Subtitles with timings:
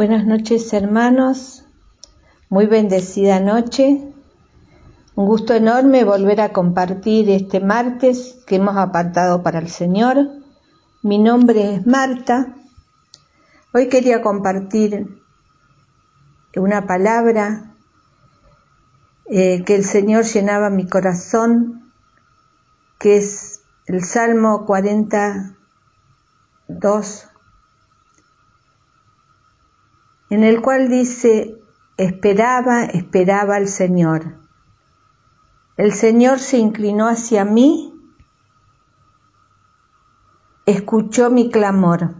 [0.00, 1.66] Buenas noches hermanos,
[2.48, 4.00] muy bendecida noche.
[5.14, 10.30] Un gusto enorme volver a compartir este martes que hemos apartado para el Señor.
[11.02, 12.56] Mi nombre es Marta.
[13.74, 15.20] Hoy quería compartir
[16.56, 17.74] una palabra
[19.26, 21.92] eh, que el Señor llenaba mi corazón,
[22.98, 27.29] que es el Salmo 42,
[30.30, 31.60] en el cual dice,
[31.96, 34.38] esperaba, esperaba al Señor.
[35.76, 37.92] El Señor se inclinó hacia mí,
[40.66, 42.14] escuchó mi clamor.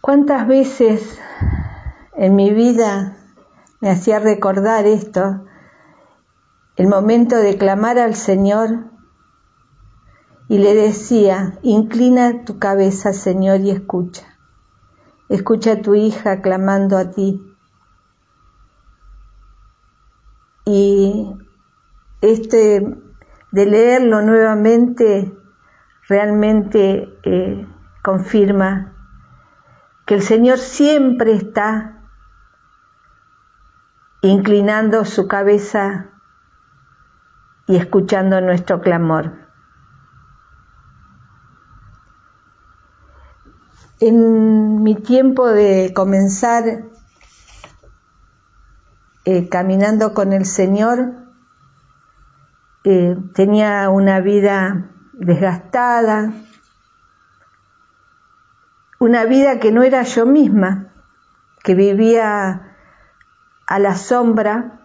[0.00, 1.18] ¿Cuántas veces
[2.14, 3.16] en mi vida
[3.80, 5.46] me hacía recordar esto?
[6.76, 8.93] El momento de clamar al Señor
[10.48, 14.26] y le decía, inclina tu cabeza, Señor, y escucha.
[15.28, 17.40] Escucha a tu hija clamando a ti.
[20.66, 21.34] Y
[22.20, 22.96] este
[23.50, 25.32] de leerlo nuevamente
[26.08, 27.66] realmente eh,
[28.02, 28.92] confirma
[30.06, 32.02] que el Señor siempre está
[34.20, 36.10] inclinando su cabeza
[37.66, 39.43] y escuchando nuestro clamor.
[44.00, 46.84] En mi tiempo de comenzar
[49.24, 51.14] eh, caminando con el Señor,
[52.84, 56.32] eh, tenía una vida desgastada,
[58.98, 60.92] una vida que no era yo misma,
[61.62, 62.76] que vivía
[63.66, 64.80] a la sombra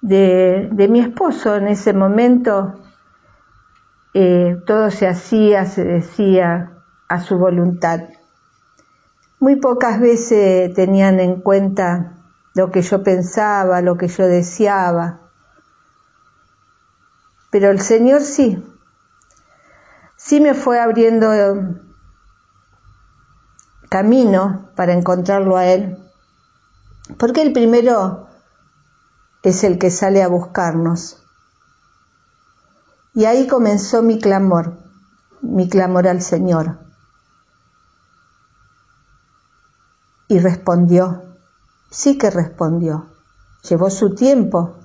[0.00, 2.74] de, mi esposo en ese momento.
[4.14, 6.77] Eh, todo se hacía, se decía,
[7.08, 8.00] a su voluntad.
[9.40, 12.14] Muy pocas veces tenían en cuenta
[12.54, 15.20] lo que yo pensaba, lo que yo deseaba.
[17.50, 18.62] Pero el Señor sí,
[20.16, 21.30] sí me fue abriendo
[23.88, 25.96] camino para encontrarlo a Él,
[27.18, 28.28] porque el primero
[29.42, 31.24] es el que sale a buscarnos.
[33.14, 34.78] Y ahí comenzó mi clamor,
[35.40, 36.87] mi clamor al Señor.
[40.28, 41.22] Y respondió,
[41.90, 43.06] sí que respondió.
[43.68, 44.76] Llevó su tiempo,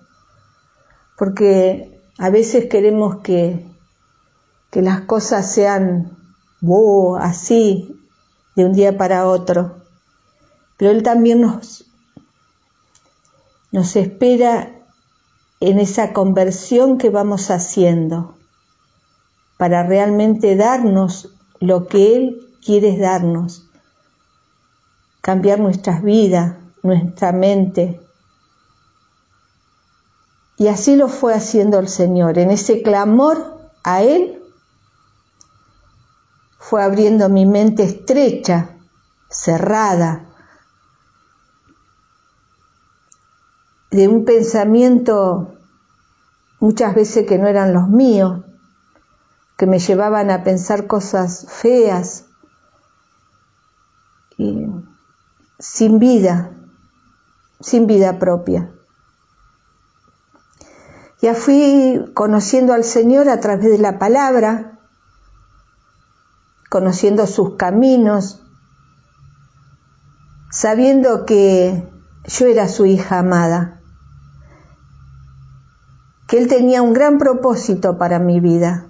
[1.18, 3.66] porque a veces queremos que,
[4.72, 6.18] que las cosas sean
[7.20, 8.00] así,
[8.56, 9.84] de un día para otro.
[10.78, 11.86] Pero Él también nos,
[13.72, 14.72] nos espera
[15.60, 18.36] en esa conversión que vamos haciendo
[19.58, 21.30] para realmente darnos
[21.60, 23.70] lo que Él quiere darnos
[25.24, 28.02] cambiar nuestras vidas, nuestra mente.
[30.58, 32.38] Y así lo fue haciendo el Señor.
[32.38, 34.44] En ese clamor a Él
[36.60, 38.76] fue abriendo mi mente estrecha,
[39.30, 40.28] cerrada,
[43.92, 45.54] de un pensamiento
[46.60, 48.44] muchas veces que no eran los míos,
[49.56, 52.26] que me llevaban a pensar cosas feas.
[54.38, 54.83] Y
[55.63, 56.51] sin vida,
[57.62, 58.69] sin vida propia.
[61.22, 64.78] Ya fui conociendo al Señor a través de la palabra,
[66.69, 68.44] conociendo sus caminos,
[70.51, 71.90] sabiendo que
[72.25, 73.81] yo era su hija amada,
[76.28, 78.88] que Él tenía un gran propósito para mi vida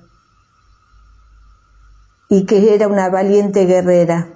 [2.29, 4.32] y que era una valiente guerrera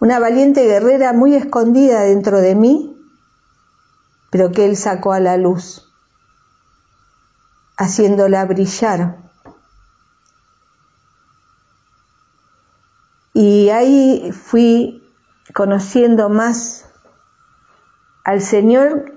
[0.00, 2.96] una valiente guerrera muy escondida dentro de mí,
[4.30, 5.92] pero que Él sacó a la luz,
[7.76, 9.16] haciéndola brillar.
[13.32, 15.02] Y ahí fui
[15.54, 16.88] conociendo más
[18.24, 19.12] al Señor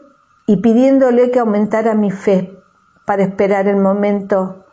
[0.45, 2.57] y pidiéndole que aumentara mi fe
[3.06, 4.65] para esperar el momento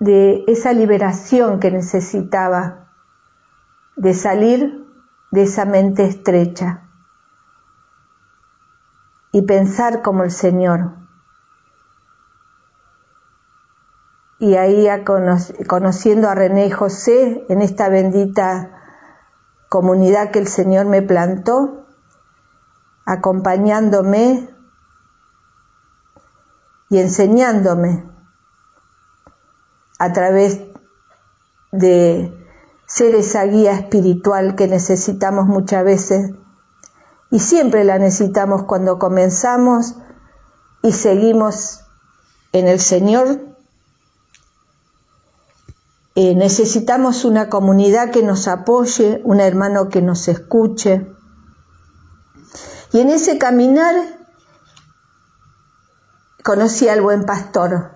[0.00, 2.83] de esa liberación que necesitaba
[3.96, 4.86] de salir
[5.30, 6.88] de esa mente estrecha
[9.32, 10.92] y pensar como el Señor.
[14.38, 14.86] Y ahí
[15.66, 18.70] conociendo a René José en esta bendita
[19.68, 21.86] comunidad que el Señor me plantó,
[23.06, 24.54] acompañándome
[26.90, 28.08] y enseñándome
[29.98, 30.60] a través
[31.72, 32.43] de
[32.86, 36.32] ser esa guía espiritual que necesitamos muchas veces
[37.30, 39.96] y siempre la necesitamos cuando comenzamos
[40.82, 41.80] y seguimos
[42.52, 43.40] en el Señor.
[46.14, 51.10] Eh, necesitamos una comunidad que nos apoye, un hermano que nos escuche.
[52.92, 53.96] Y en ese caminar
[56.44, 57.93] conocí al buen pastor,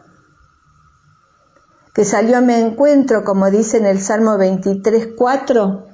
[1.99, 5.85] que salió a mi encuentro, como dice en el Salmo 23, 4,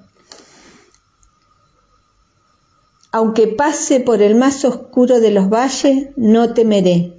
[3.11, 7.15] aunque pase por el más oscuro de los valles, no temeré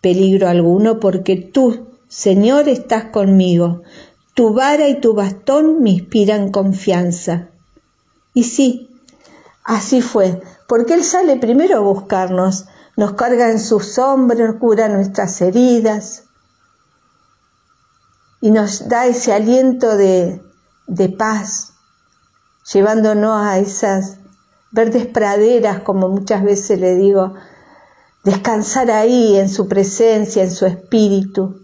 [0.00, 3.82] peligro alguno, porque tú, Señor, estás conmigo.
[4.34, 7.48] Tu vara y tu bastón me inspiran confianza.
[8.32, 8.90] Y sí,
[9.64, 15.40] así fue, porque Él sale primero a buscarnos, nos carga en sus hombros, cura nuestras
[15.40, 16.28] heridas
[18.42, 20.42] y nos da ese aliento de,
[20.88, 21.74] de paz,
[22.72, 24.18] llevándonos a esas
[24.72, 27.34] verdes praderas, como muchas veces le digo,
[28.24, 31.62] descansar ahí en su presencia, en su espíritu.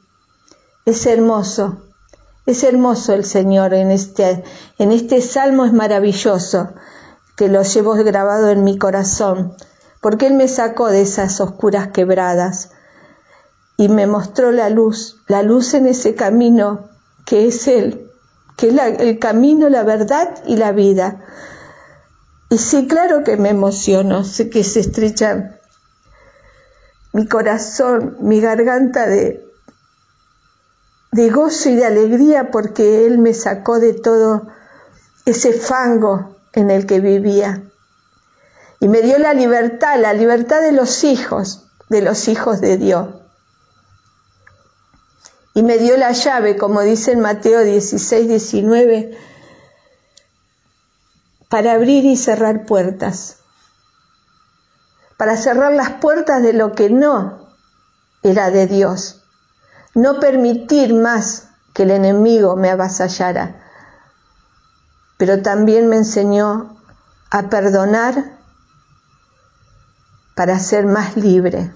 [0.84, 1.82] Es hermoso,
[2.46, 4.44] es hermoso el Señor en este,
[4.78, 6.74] en este salmo es maravilloso
[7.36, 9.56] que lo llevo grabado en mi corazón,
[10.00, 12.70] porque Él me sacó de esas oscuras quebradas
[13.78, 16.90] y me mostró la luz, la luz en ese camino
[17.24, 18.10] que es Él,
[18.56, 21.24] que es el camino, la verdad y la vida.
[22.50, 25.60] Y sí, claro que me emociono, sé que se estrecha
[27.12, 29.46] mi corazón, mi garganta de,
[31.12, 34.48] de gozo y de alegría porque Él me sacó de todo
[35.24, 37.62] ese fango en el que vivía
[38.80, 43.17] y me dio la libertad, la libertad de los hijos, de los hijos de Dios.
[45.58, 49.18] Y me dio la llave, como dice en Mateo 16, 19,
[51.48, 53.38] para abrir y cerrar puertas,
[55.16, 57.48] para cerrar las puertas de lo que no
[58.22, 59.24] era de Dios,
[59.94, 63.56] no permitir más que el enemigo me avasallara,
[65.16, 66.78] pero también me enseñó
[67.32, 68.38] a perdonar
[70.36, 71.72] para ser más libre.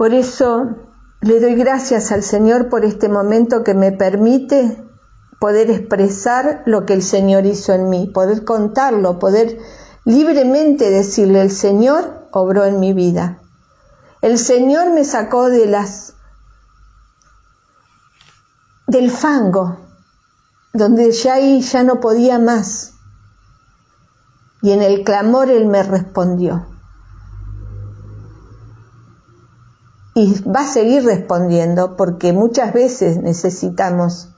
[0.00, 0.76] Por eso
[1.20, 4.82] le doy gracias al Señor por este momento que me permite
[5.38, 9.58] poder expresar lo que el Señor hizo en mí, poder contarlo, poder
[10.06, 13.42] libremente decirle, el Señor obró en mi vida.
[14.22, 16.14] El Señor me sacó de las
[18.86, 19.80] del fango,
[20.72, 22.94] donde ya ahí ya no podía más
[24.62, 26.79] y en el clamor Él me respondió.
[30.22, 34.28] Y va a seguir respondiendo porque muchas veces necesitamos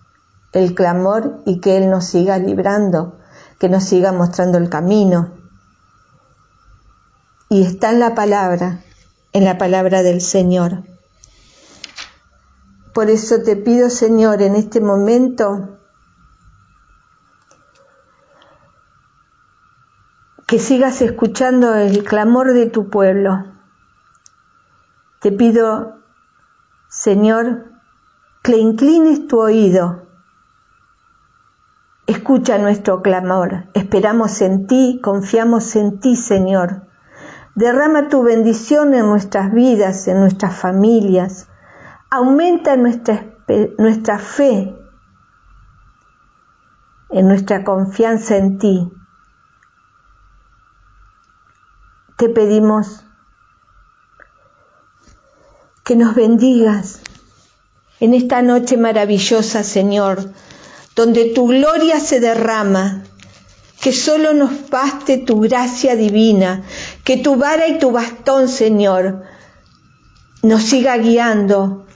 [0.52, 3.18] el clamor y que Él nos siga librando,
[3.58, 5.34] que nos siga mostrando el camino.
[7.48, 8.84] Y está en la palabra,
[9.32, 10.84] en la palabra del Señor.
[12.94, 15.80] Por eso te pido, Señor, en este momento,
[20.46, 23.51] que sigas escuchando el clamor de tu pueblo.
[25.22, 26.00] Te pido,
[26.88, 27.72] Señor,
[28.42, 30.02] que inclines tu oído.
[32.06, 33.68] Escucha nuestro clamor.
[33.72, 36.88] Esperamos en ti, confiamos en ti, Señor.
[37.54, 41.48] Derrama tu bendición en nuestras vidas, en nuestras familias.
[42.10, 43.24] Aumenta nuestra,
[43.78, 44.76] nuestra fe,
[47.08, 48.92] en nuestra confianza en ti.
[52.22, 53.04] te pedimos
[55.92, 57.00] que nos bendigas
[58.00, 60.32] en esta noche maravillosa, Señor,
[60.96, 63.04] donde tu gloria se derrama,
[63.78, 66.62] que solo nos baste tu gracia divina,
[67.04, 69.24] que tu vara y tu bastón, Señor,
[70.42, 71.86] nos siga guiando,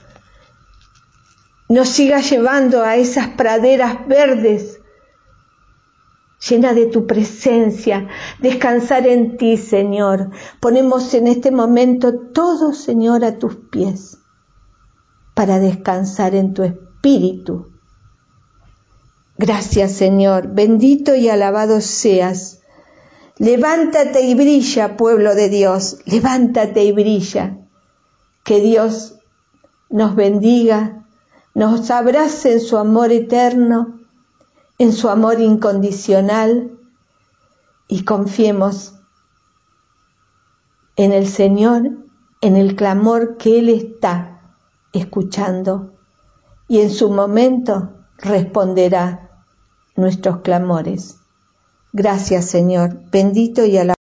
[1.67, 4.76] nos siga llevando a esas praderas verdes
[6.49, 8.07] llena de tu presencia,
[8.39, 10.31] descansar en ti, Señor.
[10.59, 14.17] Ponemos en este momento todo, Señor, a tus pies
[15.33, 17.67] para descansar en tu espíritu.
[19.37, 20.47] Gracias, Señor.
[20.47, 22.61] Bendito y alabado seas.
[23.37, 25.99] Levántate y brilla, pueblo de Dios.
[26.05, 27.59] Levántate y brilla.
[28.43, 29.19] Que Dios
[29.89, 31.05] nos bendiga,
[31.53, 33.99] nos abrace en su amor eterno
[34.77, 36.77] en su amor incondicional
[37.87, 38.93] y confiemos
[40.95, 41.91] en el Señor,
[42.41, 44.41] en el clamor que Él está
[44.93, 45.93] escuchando,
[46.67, 49.43] y en su momento responderá
[49.95, 51.17] nuestros clamores.
[51.93, 53.95] Gracias Señor, bendito y alabado